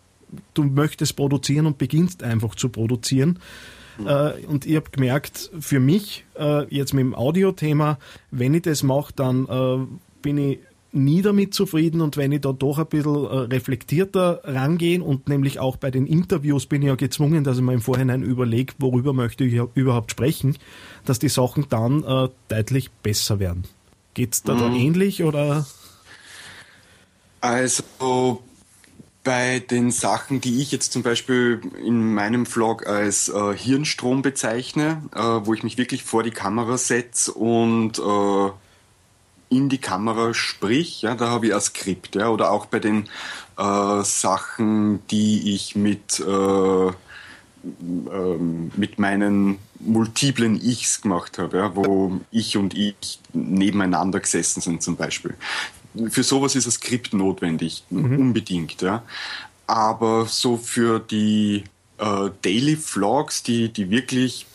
du 0.53 0.63
möchtest 0.63 1.17
produzieren 1.17 1.65
und 1.65 1.77
beginnst 1.77 2.23
einfach 2.23 2.55
zu 2.55 2.69
produzieren? 2.69 3.39
Äh, 4.05 4.45
und 4.45 4.65
ich 4.65 4.77
habe 4.77 4.89
gemerkt, 4.91 5.51
für 5.59 5.81
mich, 5.81 6.23
äh, 6.37 6.63
jetzt 6.73 6.93
mit 6.93 7.01
dem 7.01 7.13
Audio-Thema, 7.13 7.99
wenn 8.31 8.53
ich 8.53 8.61
das 8.61 8.83
mache, 8.83 9.11
dann 9.13 9.45
äh, 9.47 9.85
bin 10.21 10.37
ich 10.37 10.59
nie 10.91 11.21
damit 11.21 11.53
zufrieden 11.53 12.01
und 12.01 12.17
wenn 12.17 12.31
ich 12.31 12.41
da 12.41 12.51
doch 12.51 12.79
ein 12.79 12.87
bisschen 12.87 13.25
äh, 13.25 13.37
reflektierter 13.53 14.41
rangehen 14.43 15.01
und 15.01 15.29
nämlich 15.29 15.59
auch 15.59 15.77
bei 15.77 15.91
den 15.91 16.07
Interviews 16.07 16.65
bin 16.65 16.81
ich 16.81 16.87
ja 16.87 16.95
gezwungen, 16.95 17.43
dass 17.43 17.57
ich 17.57 17.63
mir 17.63 17.73
im 17.73 17.81
Vorhinein 17.81 18.23
überlege, 18.23 18.73
worüber 18.79 19.13
möchte 19.13 19.43
ich 19.43 19.61
überhaupt 19.75 20.11
sprechen, 20.11 20.57
dass 21.05 21.19
die 21.19 21.29
Sachen 21.29 21.67
dann 21.69 22.03
äh, 22.03 22.29
deutlich 22.47 22.91
besser 22.91 23.39
werden. 23.39 23.65
Geht's 24.13 24.43
da, 24.43 24.55
mhm. 24.55 24.59
da 24.59 24.73
ähnlich 24.73 25.23
oder? 25.23 25.67
Also 27.41 28.41
bei 29.23 29.59
den 29.59 29.91
Sachen, 29.91 30.41
die 30.41 30.61
ich 30.61 30.71
jetzt 30.71 30.91
zum 30.91 31.03
Beispiel 31.03 31.61
in 31.85 32.13
meinem 32.13 32.45
Vlog 32.45 32.87
als 32.87 33.29
äh, 33.29 33.55
Hirnstrom 33.55 34.21
bezeichne, 34.21 35.03
äh, 35.13 35.19
wo 35.19 35.53
ich 35.53 35.63
mich 35.63 35.77
wirklich 35.77 36.03
vor 36.03 36.23
die 36.23 36.31
Kamera 36.31 36.77
setze 36.77 37.33
und 37.33 37.99
äh, 37.99 38.51
in 39.49 39.69
die 39.69 39.79
Kamera 39.79 40.33
sprich, 40.33 41.01
ja, 41.01 41.15
da 41.15 41.29
habe 41.29 41.47
ich 41.47 41.53
ein 41.53 41.61
Skript, 41.61 42.15
ja, 42.15 42.29
oder 42.29 42.51
auch 42.51 42.67
bei 42.67 42.79
den 42.79 43.09
äh, 43.57 44.03
Sachen, 44.03 45.05
die 45.07 45.55
ich 45.55 45.75
mit 45.75 46.19
äh, 46.19 46.91
ähm, 47.63 48.71
mit 48.77 48.99
meinen 48.99 49.57
multiplen 49.79 50.61
Ichs 50.61 51.01
gemacht 51.01 51.37
habe, 51.37 51.57
ja, 51.57 51.75
wo 51.75 52.21
ich 52.31 52.57
und 52.57 52.73
ich 52.73 53.19
nebeneinander 53.33 54.19
gesessen 54.19 54.61
sind 54.61 54.81
zum 54.81 54.95
Beispiel. 54.95 55.35
Für 56.09 56.23
sowas 56.23 56.55
ist 56.55 56.67
ein 56.67 56.71
Skript 56.71 57.13
notwendig, 57.13 57.83
mhm. 57.89 58.17
unbedingt. 58.17 58.81
Ja. 58.81 59.03
Aber 59.67 60.25
so 60.25 60.57
für 60.57 60.99
die 60.99 61.63
äh, 61.97 62.29
Daily 62.41 62.77
Vlogs, 62.77 63.43
die, 63.43 63.69
die 63.69 63.89
wirklich 63.89 64.45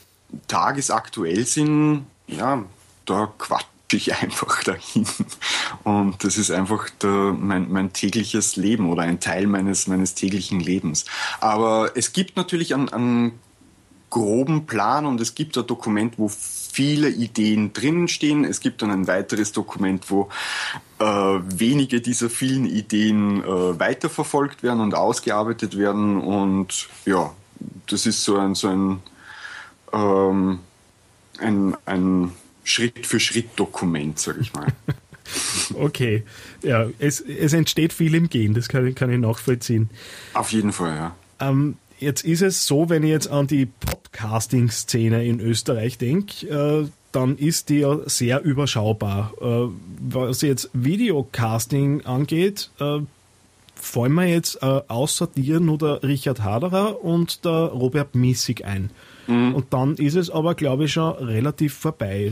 tagesaktuell 0.49 1.47
sind, 1.47 2.07
ja, 2.27 2.65
da 3.05 3.33
quatscht 3.39 3.69
ich 3.97 4.15
einfach 4.23 4.63
dahin. 4.63 5.07
Und 5.85 6.25
das 6.25 6.39
ist 6.39 6.51
einfach 6.51 6.89
der, 6.91 7.35
mein, 7.39 7.71
mein 7.71 7.93
tägliches 7.93 8.57
Leben 8.57 8.91
oder 8.91 9.03
ein 9.03 9.21
Teil 9.21 9.47
meines, 9.47 9.87
meines 9.87 10.15
täglichen 10.15 10.61
Lebens. 10.61 11.05
Aber 11.41 11.93
es 11.95 12.13
gibt 12.13 12.37
natürlich 12.37 12.75
einen, 12.75 12.89
einen 12.89 13.39
groben 14.11 14.67
Plan 14.67 15.07
und 15.07 15.21
es 15.21 15.35
gibt 15.35 15.59
ein 15.59 15.67
Dokument, 15.67 16.19
wo 16.19 16.29
viele 16.29 17.09
Ideen 17.09 17.73
drinnen 17.73 18.09
stehen. 18.09 18.45
Es 18.45 18.61
gibt 18.61 18.83
dann 18.83 18.91
ein 18.91 19.07
weiteres 19.07 19.53
Dokument, 19.53 20.11
wo 20.11 20.29
äh, 20.99 21.05
wenige 21.05 22.01
dieser 22.01 22.31
vielen 22.31 22.65
Ideen 22.65 23.43
äh, 23.43 23.79
weiterverfolgt 23.79 24.63
werden 24.63 24.81
und 24.81 24.95
ausgearbeitet 24.95 25.77
werden. 25.77 26.21
Und 26.21 26.89
ja, 27.07 27.33
das 27.89 28.07
ist 28.07 28.23
so 28.25 28.39
ein, 28.39 28.55
so 28.55 28.69
ein, 28.69 29.01
ähm, 29.93 30.61
ein, 31.39 31.77
ein 31.85 32.33
Schritt-für-Schritt-Dokument, 32.65 34.19
sage 34.19 34.41
ich 34.41 34.53
mal. 34.53 34.67
okay, 35.75 36.25
ja, 36.63 36.87
es, 36.99 37.21
es 37.21 37.53
entsteht 37.53 37.93
viel 37.93 38.15
im 38.15 38.29
Gehen, 38.29 38.55
das 38.55 38.69
kann, 38.69 38.95
kann 38.95 39.11
ich 39.11 39.19
nachvollziehen. 39.19 39.91
Auf 40.35 40.53
jeden 40.53 40.73
Fall, 40.73 40.97
ja. 40.97 41.17
Ähm, 41.41 41.77
jetzt 41.99 42.25
ist 42.25 42.43
es 42.43 42.67
so, 42.67 42.89
wenn 42.89 43.03
ich 43.03 43.11
jetzt 43.11 43.29
an 43.29 43.47
die 43.47 43.67
Podcasting-Szene 43.67 45.25
in 45.25 45.41
Österreich 45.41 45.99
denke, 45.99 46.47
äh, 46.47 46.89
dann 47.13 47.37
ist 47.37 47.69
die 47.69 47.79
ja 47.79 47.99
sehr 48.07 48.43
überschaubar. 48.43 49.33
Äh, 49.41 49.73
was 50.01 50.43
jetzt 50.43 50.71
Videocasting 50.73 52.05
angeht, 52.05 52.71
äh, 52.81 52.99
fallen 53.75 54.15
mir 54.15 54.27
jetzt 54.27 54.63
äh, 54.63 54.81
außer 54.89 55.29
dir 55.29 55.61
nur 55.61 55.79
der 55.79 56.03
Richard 56.03 56.43
Haderer 56.43 57.05
und 57.05 57.45
der 57.45 57.53
Robert 57.53 58.15
Missig 58.15 58.65
ein. 58.65 58.91
Mhm. 59.27 59.55
Und 59.55 59.73
dann 59.73 59.97
ist 59.97 60.17
es 60.17 60.31
aber, 60.31 60.55
glaube 60.55 60.85
ich, 60.85 60.93
schon 60.93 61.13
relativ 61.15 61.75
vorbei. 61.75 62.31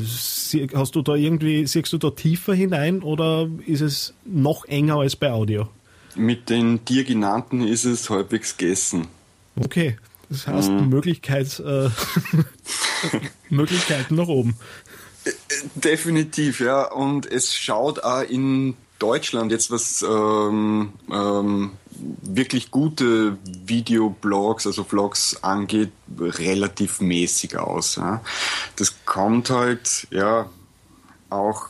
Hast 0.74 0.94
du 0.94 1.02
da 1.02 1.14
irgendwie, 1.14 1.66
siehst 1.66 1.92
du 1.92 1.98
da 1.98 2.10
tiefer 2.10 2.54
hinein 2.54 3.02
oder 3.02 3.48
ist 3.66 3.80
es 3.80 4.14
noch 4.24 4.64
enger 4.66 4.96
als 4.96 5.16
bei 5.16 5.30
Audio? 5.30 5.68
Mit 6.14 6.50
den 6.50 6.84
dir 6.84 7.04
genannten 7.04 7.62
ist 7.66 7.84
es 7.84 8.10
halbwegs 8.10 8.56
gegessen. 8.56 9.08
Okay, 9.56 9.96
das 10.28 10.46
heißt 10.46 10.70
mhm. 10.70 10.88
Möglichkeit, 10.90 11.60
äh, 11.60 11.88
Möglichkeiten 13.48 14.16
nach 14.16 14.28
oben. 14.28 14.56
Definitiv, 15.74 16.60
ja. 16.60 16.90
Und 16.90 17.30
es 17.30 17.54
schaut 17.54 18.02
auch 18.02 18.22
in 18.22 18.74
Deutschland 18.98 19.52
jetzt 19.52 19.70
was 19.70 20.02
ähm, 20.02 20.92
ähm, 21.10 21.72
wirklich 22.22 22.70
gute 22.70 23.38
Videoblogs, 23.44 24.66
also 24.66 24.84
Vlogs 24.84 25.42
angeht, 25.42 25.92
relativ 26.18 27.00
mäßig 27.00 27.56
aus. 27.56 27.96
Ja. 27.96 28.22
Das 28.76 29.04
kommt 29.04 29.50
halt 29.50 30.06
ja 30.10 30.48
auch 31.30 31.68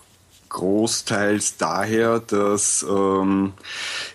großteils 0.48 1.56
daher, 1.56 2.20
dass 2.20 2.84
ähm, 2.88 3.54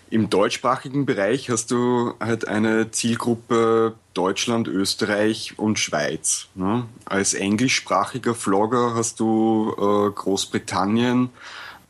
im 0.08 0.30
deutschsprachigen 0.30 1.04
Bereich 1.04 1.50
hast 1.50 1.72
du 1.72 2.14
halt 2.20 2.46
eine 2.46 2.92
Zielgruppe 2.92 3.94
Deutschland, 4.14 4.68
Österreich 4.68 5.58
und 5.58 5.78
Schweiz. 5.78 6.46
Ne? 6.54 6.86
Als 7.04 7.34
englischsprachiger 7.34 8.34
Vlogger 8.34 8.94
hast 8.94 9.18
du 9.18 9.74
äh, 9.76 10.10
Großbritannien, 10.12 11.30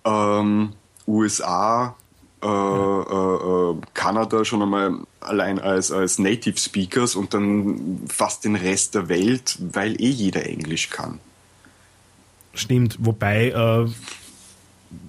ähm, 0.04 0.72
USA, 1.06 1.94
äh, 2.42 2.46
äh, 2.46 3.74
Kanada 3.94 4.44
schon 4.44 4.62
einmal 4.62 4.94
allein 5.20 5.58
als, 5.58 5.90
als 5.90 6.18
Native 6.18 6.58
Speakers 6.58 7.16
und 7.16 7.34
dann 7.34 8.02
fast 8.08 8.44
den 8.44 8.54
Rest 8.54 8.94
der 8.94 9.08
Welt, 9.08 9.58
weil 9.60 10.00
eh 10.00 10.10
jeder 10.10 10.46
Englisch 10.46 10.90
kann. 10.90 11.18
Stimmt, 12.54 12.96
wobei 13.00 13.48
äh, 13.48 13.88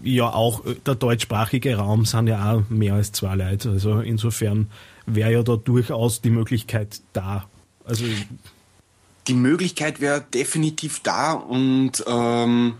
ja 0.03 0.33
auch 0.33 0.63
der 0.85 0.95
deutschsprachige 0.95 1.75
Raum 1.77 2.05
sind 2.05 2.27
ja 2.27 2.53
auch 2.53 2.69
mehr 2.69 2.95
als 2.95 3.11
zwei 3.11 3.35
Leute. 3.35 3.71
Also 3.71 3.99
insofern 3.99 4.69
wäre 5.05 5.31
ja 5.31 5.43
da 5.43 5.55
durchaus 5.55 6.21
die 6.21 6.29
Möglichkeit 6.29 7.01
da. 7.13 7.47
Also 7.85 8.05
die 9.27 9.33
Möglichkeit 9.33 10.01
wäre 10.01 10.21
definitiv 10.21 11.01
da 11.01 11.33
und 11.33 12.03
ähm, 12.07 12.73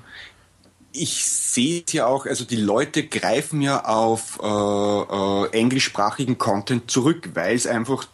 ich 0.92 1.26
sehe 1.26 1.84
es 1.86 1.94
ja 1.94 2.06
auch, 2.08 2.26
also 2.26 2.46
die 2.46 2.56
Leute 2.56 3.06
greifen 3.06 3.62
ja 3.62 3.86
auf 3.86 4.40
äh, 4.42 4.46
äh, 4.46 5.60
englischsprachigen 5.60 6.38
Content 6.38 6.90
zurück, 6.90 7.30
weil 7.34 7.56
es 7.56 7.68
einfach 7.68 8.06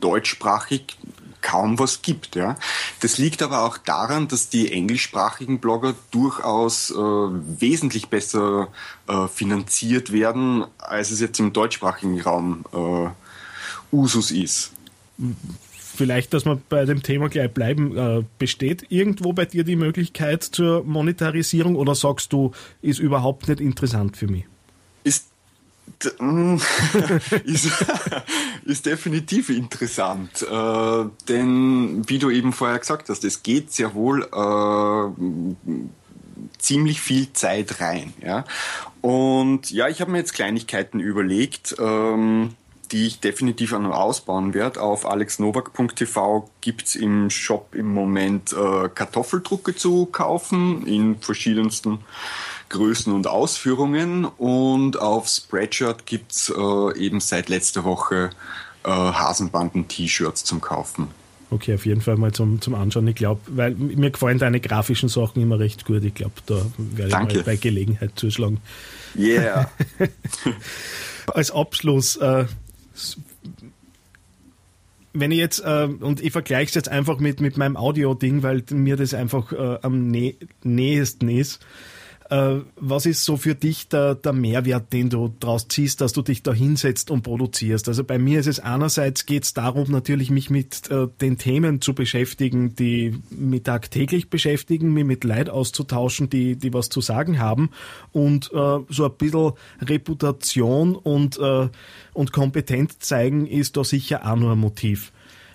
deutschsprachig 0.00 0.96
kaum 1.40 1.78
was 1.78 2.02
gibt. 2.02 2.36
Ja. 2.36 2.56
Das 3.00 3.18
liegt 3.18 3.42
aber 3.42 3.64
auch 3.64 3.78
daran, 3.78 4.28
dass 4.28 4.48
die 4.48 4.72
englischsprachigen 4.72 5.58
Blogger 5.58 5.94
durchaus 6.10 6.90
äh, 6.90 6.94
wesentlich 6.94 8.08
besser 8.08 8.68
äh, 9.08 9.26
finanziert 9.28 10.12
werden, 10.12 10.64
als 10.78 11.10
es 11.10 11.20
jetzt 11.20 11.40
im 11.40 11.52
deutschsprachigen 11.52 12.20
Raum 12.20 12.64
äh, 12.72 13.94
Usus 13.94 14.30
ist 14.30 14.72
vielleicht, 15.94 16.34
dass 16.34 16.44
wir 16.44 16.60
bei 16.68 16.84
dem 16.84 17.02
Thema 17.02 17.28
gleich 17.28 17.50
bleiben, 17.50 17.96
äh, 17.96 18.24
besteht 18.38 18.86
irgendwo 18.88 19.32
bei 19.32 19.44
dir 19.44 19.64
die 19.64 19.76
Möglichkeit 19.76 20.42
zur 20.42 20.84
Monetarisierung 20.84 21.76
oder 21.76 21.94
sagst 21.94 22.32
du, 22.32 22.52
ist 22.80 22.98
überhaupt 22.98 23.48
nicht 23.48 23.60
interessant 23.60 24.16
für 24.16 24.26
mich? 24.26 24.44
Ist, 25.04 25.26
ist, 27.44 27.70
ist, 28.64 28.86
definitiv 28.86 29.50
interessant, 29.50 30.42
äh, 30.42 31.04
denn 31.28 32.02
wie 32.08 32.18
du 32.18 32.30
eben 32.30 32.52
vorher 32.52 32.78
gesagt 32.78 33.08
hast, 33.08 33.24
es 33.24 33.42
geht 33.42 33.72
sehr 33.72 33.94
wohl 33.94 34.22
äh, 34.22 35.08
ziemlich 36.58 37.00
viel 37.00 37.32
Zeit 37.32 37.80
rein. 37.80 38.12
Ja? 38.22 38.44
Und 39.00 39.70
ja, 39.70 39.88
ich 39.88 40.00
habe 40.00 40.10
mir 40.12 40.18
jetzt 40.18 40.34
Kleinigkeiten 40.34 41.00
überlegt. 41.00 41.76
Ähm, 41.78 42.54
die 42.92 43.06
ich 43.06 43.20
definitiv 43.20 43.72
auch 43.72 43.80
noch 43.80 43.96
ausbauen 43.96 44.54
werde. 44.54 44.80
Auf 44.80 45.06
alexnovak.tv 45.06 46.48
gibt 46.60 46.86
es 46.86 46.94
im 46.94 47.30
Shop 47.30 47.74
im 47.74 47.92
Moment 47.92 48.52
äh, 48.52 48.88
Kartoffeldrucke 48.88 49.74
zu 49.74 50.06
kaufen 50.06 50.86
in 50.86 51.18
verschiedensten 51.18 52.00
Größen 52.68 53.12
und 53.12 53.26
Ausführungen. 53.26 54.24
Und 54.24 55.00
auf 55.00 55.28
Spreadshirt 55.28 56.06
gibt 56.06 56.32
es 56.32 56.52
äh, 56.54 56.98
eben 56.98 57.20
seit 57.20 57.48
letzter 57.48 57.84
Woche 57.84 58.30
äh, 58.84 58.90
Hasenbanden-T-Shirts 58.90 60.44
zum 60.44 60.60
Kaufen. 60.60 61.08
Okay, 61.50 61.74
auf 61.74 61.84
jeden 61.84 62.00
Fall 62.00 62.16
mal 62.16 62.32
zum, 62.32 62.62
zum 62.62 62.74
Anschauen. 62.74 63.06
Ich 63.08 63.14
glaube, 63.14 63.40
weil 63.46 63.72
mir 63.74 64.10
gefallen 64.10 64.38
deine 64.38 64.58
grafischen 64.58 65.10
Sachen 65.10 65.42
immer 65.42 65.58
recht 65.58 65.84
gut. 65.84 66.02
Ich 66.02 66.14
glaube, 66.14 66.34
da 66.46 66.64
werde 66.78 67.08
ich 67.08 67.34
mal 67.34 67.42
bei 67.44 67.56
Gelegenheit 67.56 68.12
zuschlagen. 68.16 68.60
Yeah. 69.16 69.70
Als 71.26 71.50
Abschluss, 71.50 72.16
äh, 72.16 72.46
wenn 75.14 75.30
ich 75.30 75.38
jetzt, 75.38 75.60
äh, 75.60 75.88
und 76.00 76.22
ich 76.22 76.32
vergleiche 76.32 76.68
es 76.68 76.74
jetzt 76.74 76.88
einfach 76.88 77.18
mit, 77.18 77.40
mit 77.40 77.56
meinem 77.56 77.76
Audio-Ding, 77.76 78.42
weil 78.42 78.62
mir 78.70 78.96
das 78.96 79.14
einfach 79.14 79.52
äh, 79.52 79.78
am 79.82 80.08
nä 80.08 80.36
nähesten 80.62 81.28
ist. 81.28 81.64
Äh, 82.30 82.60
was 82.76 83.06
ist 83.06 83.24
so 83.24 83.36
für 83.36 83.54
dich 83.54 83.88
der, 83.88 84.14
der 84.14 84.32
Mehrwert, 84.32 84.92
den 84.92 85.10
du 85.10 85.34
daraus 85.40 85.68
ziehst, 85.68 86.00
dass 86.00 86.12
du 86.12 86.22
dich 86.22 86.42
da 86.42 86.52
hinsetzt 86.52 87.10
und 87.10 87.22
produzierst? 87.22 87.88
Also 87.88 88.04
bei 88.04 88.18
mir 88.18 88.40
ist 88.40 88.46
es 88.46 88.60
einerseits 88.60 89.26
geht 89.26 89.44
es 89.44 89.54
darum, 89.54 89.90
natürlich 89.90 90.30
mich 90.30 90.50
mit 90.50 90.90
äh, 90.90 91.08
den 91.20 91.38
Themen 91.38 91.80
zu 91.80 91.94
beschäftigen, 91.94 92.74
die 92.74 93.18
mich 93.30 93.62
tagtäglich 93.62 94.30
beschäftigen, 94.30 94.92
mich 94.92 95.04
mit 95.04 95.24
Leid 95.24 95.50
auszutauschen, 95.50 96.30
die, 96.30 96.56
die 96.56 96.72
was 96.72 96.88
zu 96.88 97.00
sagen 97.00 97.38
haben 97.38 97.70
und 98.12 98.50
äh, 98.52 98.78
so 98.88 99.04
ein 99.04 99.16
bisschen 99.18 99.52
Reputation 99.80 100.94
und, 100.94 101.38
äh, 101.38 101.68
und 102.12 102.32
Kompetenz 102.32 102.98
zeigen 103.00 103.46
ist 103.46 103.76
da 103.76 103.84
sicher 103.84 104.30
auch 104.30 104.36
nur 104.36 104.52
ein 104.52 104.58
Motiv. 104.58 105.12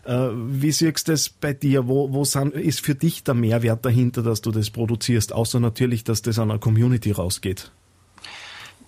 Äh, 0.08 0.30
Wie 0.32 0.72
siehst 0.72 1.08
du 1.08 1.12
das 1.12 1.28
bei 1.28 1.54
dir? 1.54 1.88
Wo, 1.88 2.14
wo 2.14 2.24
sind, 2.24 2.54
ist 2.54 2.80
für 2.80 2.96
dich 2.96 3.24
der 3.24 3.34
Mehrwert 3.34 3.86
dahinter, 3.86 4.24
dass 4.24 4.42
du 4.42 4.52
das 4.52 4.70
produzierst? 4.70 5.34
Außer 5.34 5.60
natürlich, 5.60 6.06
dass 6.06 6.22
das 6.22 6.40
an 6.40 6.48
der 6.48 6.60
Community 6.60 7.12
rausgeht. 7.12 7.72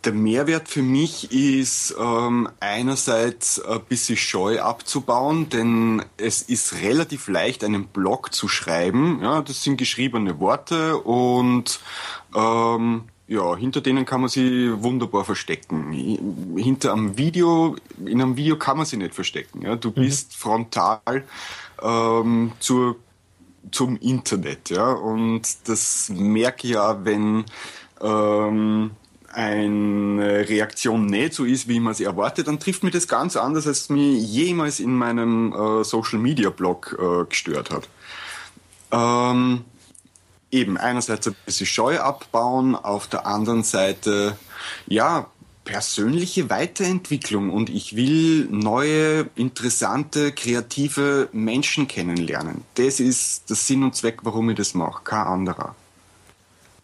Der 0.05 0.13
Mehrwert 0.13 0.69
für 0.69 0.81
mich 0.81 1.33
ist 1.33 1.93
ähm, 1.99 2.47
einerseits 2.61 3.61
ein 3.61 3.81
bisschen 3.89 4.15
Scheu 4.15 4.61
abzubauen, 4.61 5.49
denn 5.49 6.01
es 6.15 6.41
ist 6.41 6.81
relativ 6.81 7.27
leicht, 7.27 7.65
einen 7.65 7.88
Blog 7.88 8.33
zu 8.33 8.47
schreiben. 8.47 9.19
Ja, 9.21 9.41
das 9.41 9.61
sind 9.61 9.75
geschriebene 9.75 10.39
Worte 10.39 10.95
und 10.95 11.81
ähm, 12.33 13.03
ja, 13.29 13.55
hinter 13.55 13.81
denen 13.81 14.05
kann 14.05 14.21
man 14.21 14.29
sie 14.29 14.71
wunderbar 14.81 15.24
verstecken. 15.24 15.91
Hinter 16.57 16.93
einem 16.93 17.15
Video, 17.15 17.75
in 18.03 18.21
einem 18.21 18.36
Video 18.36 18.57
kann 18.57 18.77
man 18.77 18.88
sie 18.88 18.98
nicht 18.98 19.13
verstecken. 19.13 19.62
Ja, 19.62 19.75
du 19.75 19.91
bist 19.91 20.36
frontal 20.36 21.24
ähm, 21.81 22.51
zur 22.59 22.95
zum 23.71 23.98
Internet, 23.98 24.71
ja. 24.71 24.91
Und 24.91 25.43
das 25.65 26.09
merke 26.09 26.65
ich 26.65 26.74
ja, 26.74 27.05
wenn 27.05 27.45
ähm, 28.01 28.91
eine 29.31 30.50
Reaktion 30.50 31.05
nicht 31.05 31.36
so 31.36 31.45
ist, 31.45 31.67
wie 31.67 31.79
man 31.79 31.93
sie 31.93 32.05
erwartet, 32.05 32.48
dann 32.48 32.59
trifft 32.59 32.81
mich 32.81 32.93
das 32.93 33.07
ganz 33.07 33.36
anders, 33.36 33.67
als 33.67 33.89
mich 33.89 34.27
jemals 34.27 34.79
in 34.79 34.95
meinem 34.95 35.53
äh, 35.53 35.83
Social 35.83 36.17
Media 36.17 36.50
Blog 36.50 36.98
äh, 37.00 37.25
gestört 37.29 37.69
hat. 37.69 37.88
Ähm, 38.91 39.65
eben 40.51 40.77
einerseits 40.77 41.27
ein 41.27 41.36
bisschen 41.46 41.68
Scheu 41.68 42.00
abbauen, 42.00 42.75
auf 42.75 43.08
der 43.08 43.25
anderen 43.25 43.63
Seite 43.63 44.38
ja 44.88 45.27
persönliche 45.70 46.50
Weiterentwicklung 46.50 47.51
und 47.51 47.70
ich 47.70 47.96
will 47.96 48.48
neue, 48.50 49.29
interessante, 49.36 50.32
kreative 50.32 51.29
Menschen 51.32 51.88
kennenlernen. 51.88 52.63
Das 52.74 53.00
ist 53.00 53.50
der 53.50 53.56
Sinn 53.56 53.84
und 53.84 53.96
Zweck, 53.96 54.20
warum 54.24 54.50
ich 54.50 54.58
das 54.58 54.74
mache, 54.74 55.03
kein 55.03 55.27
anderer. 55.27 55.75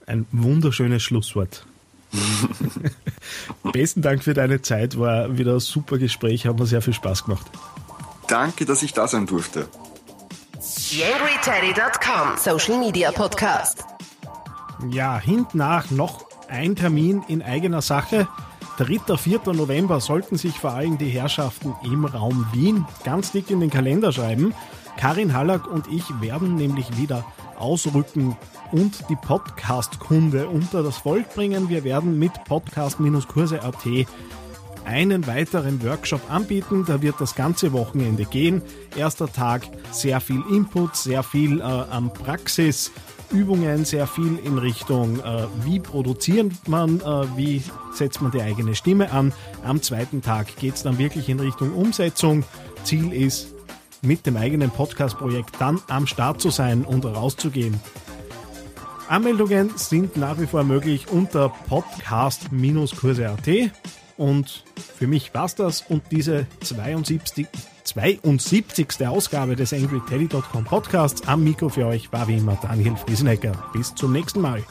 Ein 0.06 0.28
wunderschönes 0.32 1.02
Schlusswort. 1.02 1.66
Besten 3.64 4.04
Dank 4.04 4.24
für 4.24 4.36
deine 4.36 4.62
Zeit, 4.62 5.00
war 5.00 5.36
wieder 5.36 5.54
ein 5.54 5.60
super 5.60 5.98
Gespräch, 5.98 6.46
hat 6.46 6.60
mir 6.60 6.68
sehr 6.68 6.84
viel 6.84 6.94
Spaß 6.94 7.26
gemacht. 7.26 7.48
Danke, 8.28 8.66
dass 8.66 8.84
ich 8.84 8.94
da 8.94 9.08
sein 9.08 9.26
durfte. 9.26 9.68
TheAngryTeddy.com 10.66 12.38
Social 12.40 12.80
Media 12.80 13.12
Podcast. 13.12 13.86
Ja, 14.90 15.20
hintnach 15.20 15.92
noch 15.92 16.26
ein 16.48 16.76
Termin 16.76 17.24
in 17.28 17.44
eigener 17.44 17.84
Sache. 17.84 18.28
3. 18.80 19.16
4. 19.16 19.42
November 19.54 20.00
sollten 20.00 20.40
sich 20.40 20.60
vor 20.60 20.72
allem 20.72 20.98
die 20.98 21.10
Herrschaften 21.10 21.76
im 21.84 22.06
Raum 22.06 22.48
Wien 22.52 22.84
ganz 23.04 23.32
dick 23.32 23.52
in 23.52 23.60
den 23.60 23.70
Kalender 23.70 24.12
schreiben. 24.12 24.56
Karin 24.98 25.36
Hallack 25.36 25.68
und 25.68 25.86
ich 25.88 26.04
werden 26.20 26.56
nämlich 26.56 26.98
wieder 26.98 27.24
ausrücken 27.60 28.36
und 28.72 29.08
die 29.08 29.16
Podcast-Kunde 29.16 30.48
unter 30.48 30.82
das 30.82 30.98
Volk 30.98 31.32
bringen. 31.36 31.70
Wir 31.70 31.84
werden 31.84 32.18
mit 32.18 32.44
podcast-kurse.at 32.46 34.08
einen 34.86 35.28
weiteren 35.28 35.84
Workshop 35.84 36.32
anbieten. 36.32 36.86
Da 36.88 37.02
wird 37.02 37.20
das 37.20 37.36
ganze 37.36 37.74
Wochenende 37.74 38.24
gehen. 38.26 38.62
Erster 38.96 39.32
Tag 39.32 39.64
sehr 39.92 40.22
viel 40.22 40.42
Input, 40.52 40.96
sehr 40.96 41.24
viel 41.24 41.60
äh, 41.60 41.64
an 41.64 42.14
Praxis. 42.14 42.92
Übungen, 43.32 43.86
sehr 43.86 44.08
viel 44.08 44.40
in 44.44 44.58
Richtung, 44.58 45.20
äh, 45.20 45.46
wie 45.64 45.80
produziert 45.80 46.52
man, 46.68 47.00
äh, 47.02 47.26
wie 47.36 47.62
setzt 47.92 48.22
man 48.22 48.32
die 48.32 48.42
eigene 48.42 48.76
Stimme 48.76 49.12
an. 49.12 49.34
Am 49.64 49.82
zweiten 49.82 50.22
Tag 50.22 50.56
geht 50.58 50.76
es 50.76 50.84
dann 50.84 51.00
wirklich 51.00 51.28
in 51.28 51.40
Richtung 51.40 51.74
Umsetzung. 51.74 52.44
Ziel 52.84 53.12
ist, 53.12 53.48
mit 54.02 54.26
dem 54.26 54.38
eigenen 54.38 54.70
Podcast-Projekt 54.70 55.56
dann 55.60 55.82
am 55.88 56.08
Start 56.08 56.40
zu 56.40 56.52
sein 56.52 56.86
und 56.86 57.06
rauszugehen. 57.06 57.82
Anmeldungen 59.08 59.72
sind 59.76 60.18
nach 60.18 60.40
wie 60.40 60.48
vor 60.48 60.64
möglich 60.64 61.10
unter 61.10 61.50
podcast-kurse.at 61.50 63.72
und 64.18 64.64
für 64.98 65.08
mich 65.08 65.34
war's 65.34 65.56
das 65.56 65.84
und 65.88 66.04
diese 66.12 66.46
72, 66.62 67.48
72. 67.84 69.08
Ausgabe 69.08 69.56
des 69.56 69.74
AngryTeddy.com 69.74 70.64
Podcasts. 70.64 71.28
Am 71.28 71.44
Mikro 71.44 71.70
für 71.70 71.86
euch 71.86 72.12
war 72.12 72.28
wie 72.28 72.38
immer 72.38 72.58
Daniel 72.62 72.96
Friesenecker. 72.96 73.52
Bis 73.74 73.94
zum 73.96 74.12
nächsten 74.12 74.42
Mal. 74.42 74.64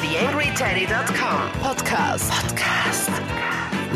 TheAngryTeddy.com 0.00 1.62
Podcast. 1.62 2.30
Podcast. 2.30 3.10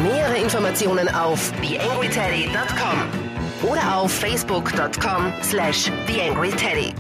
Nähere 0.03 0.37
Informationen 0.39 1.09
auf 1.09 1.53
TheAngryTeddy.com 1.61 3.71
oder 3.71 3.99
auf 3.99 4.13
Facebook.com 4.13 5.33
slash 5.43 5.91
TheAngryTeddy. 6.07 6.95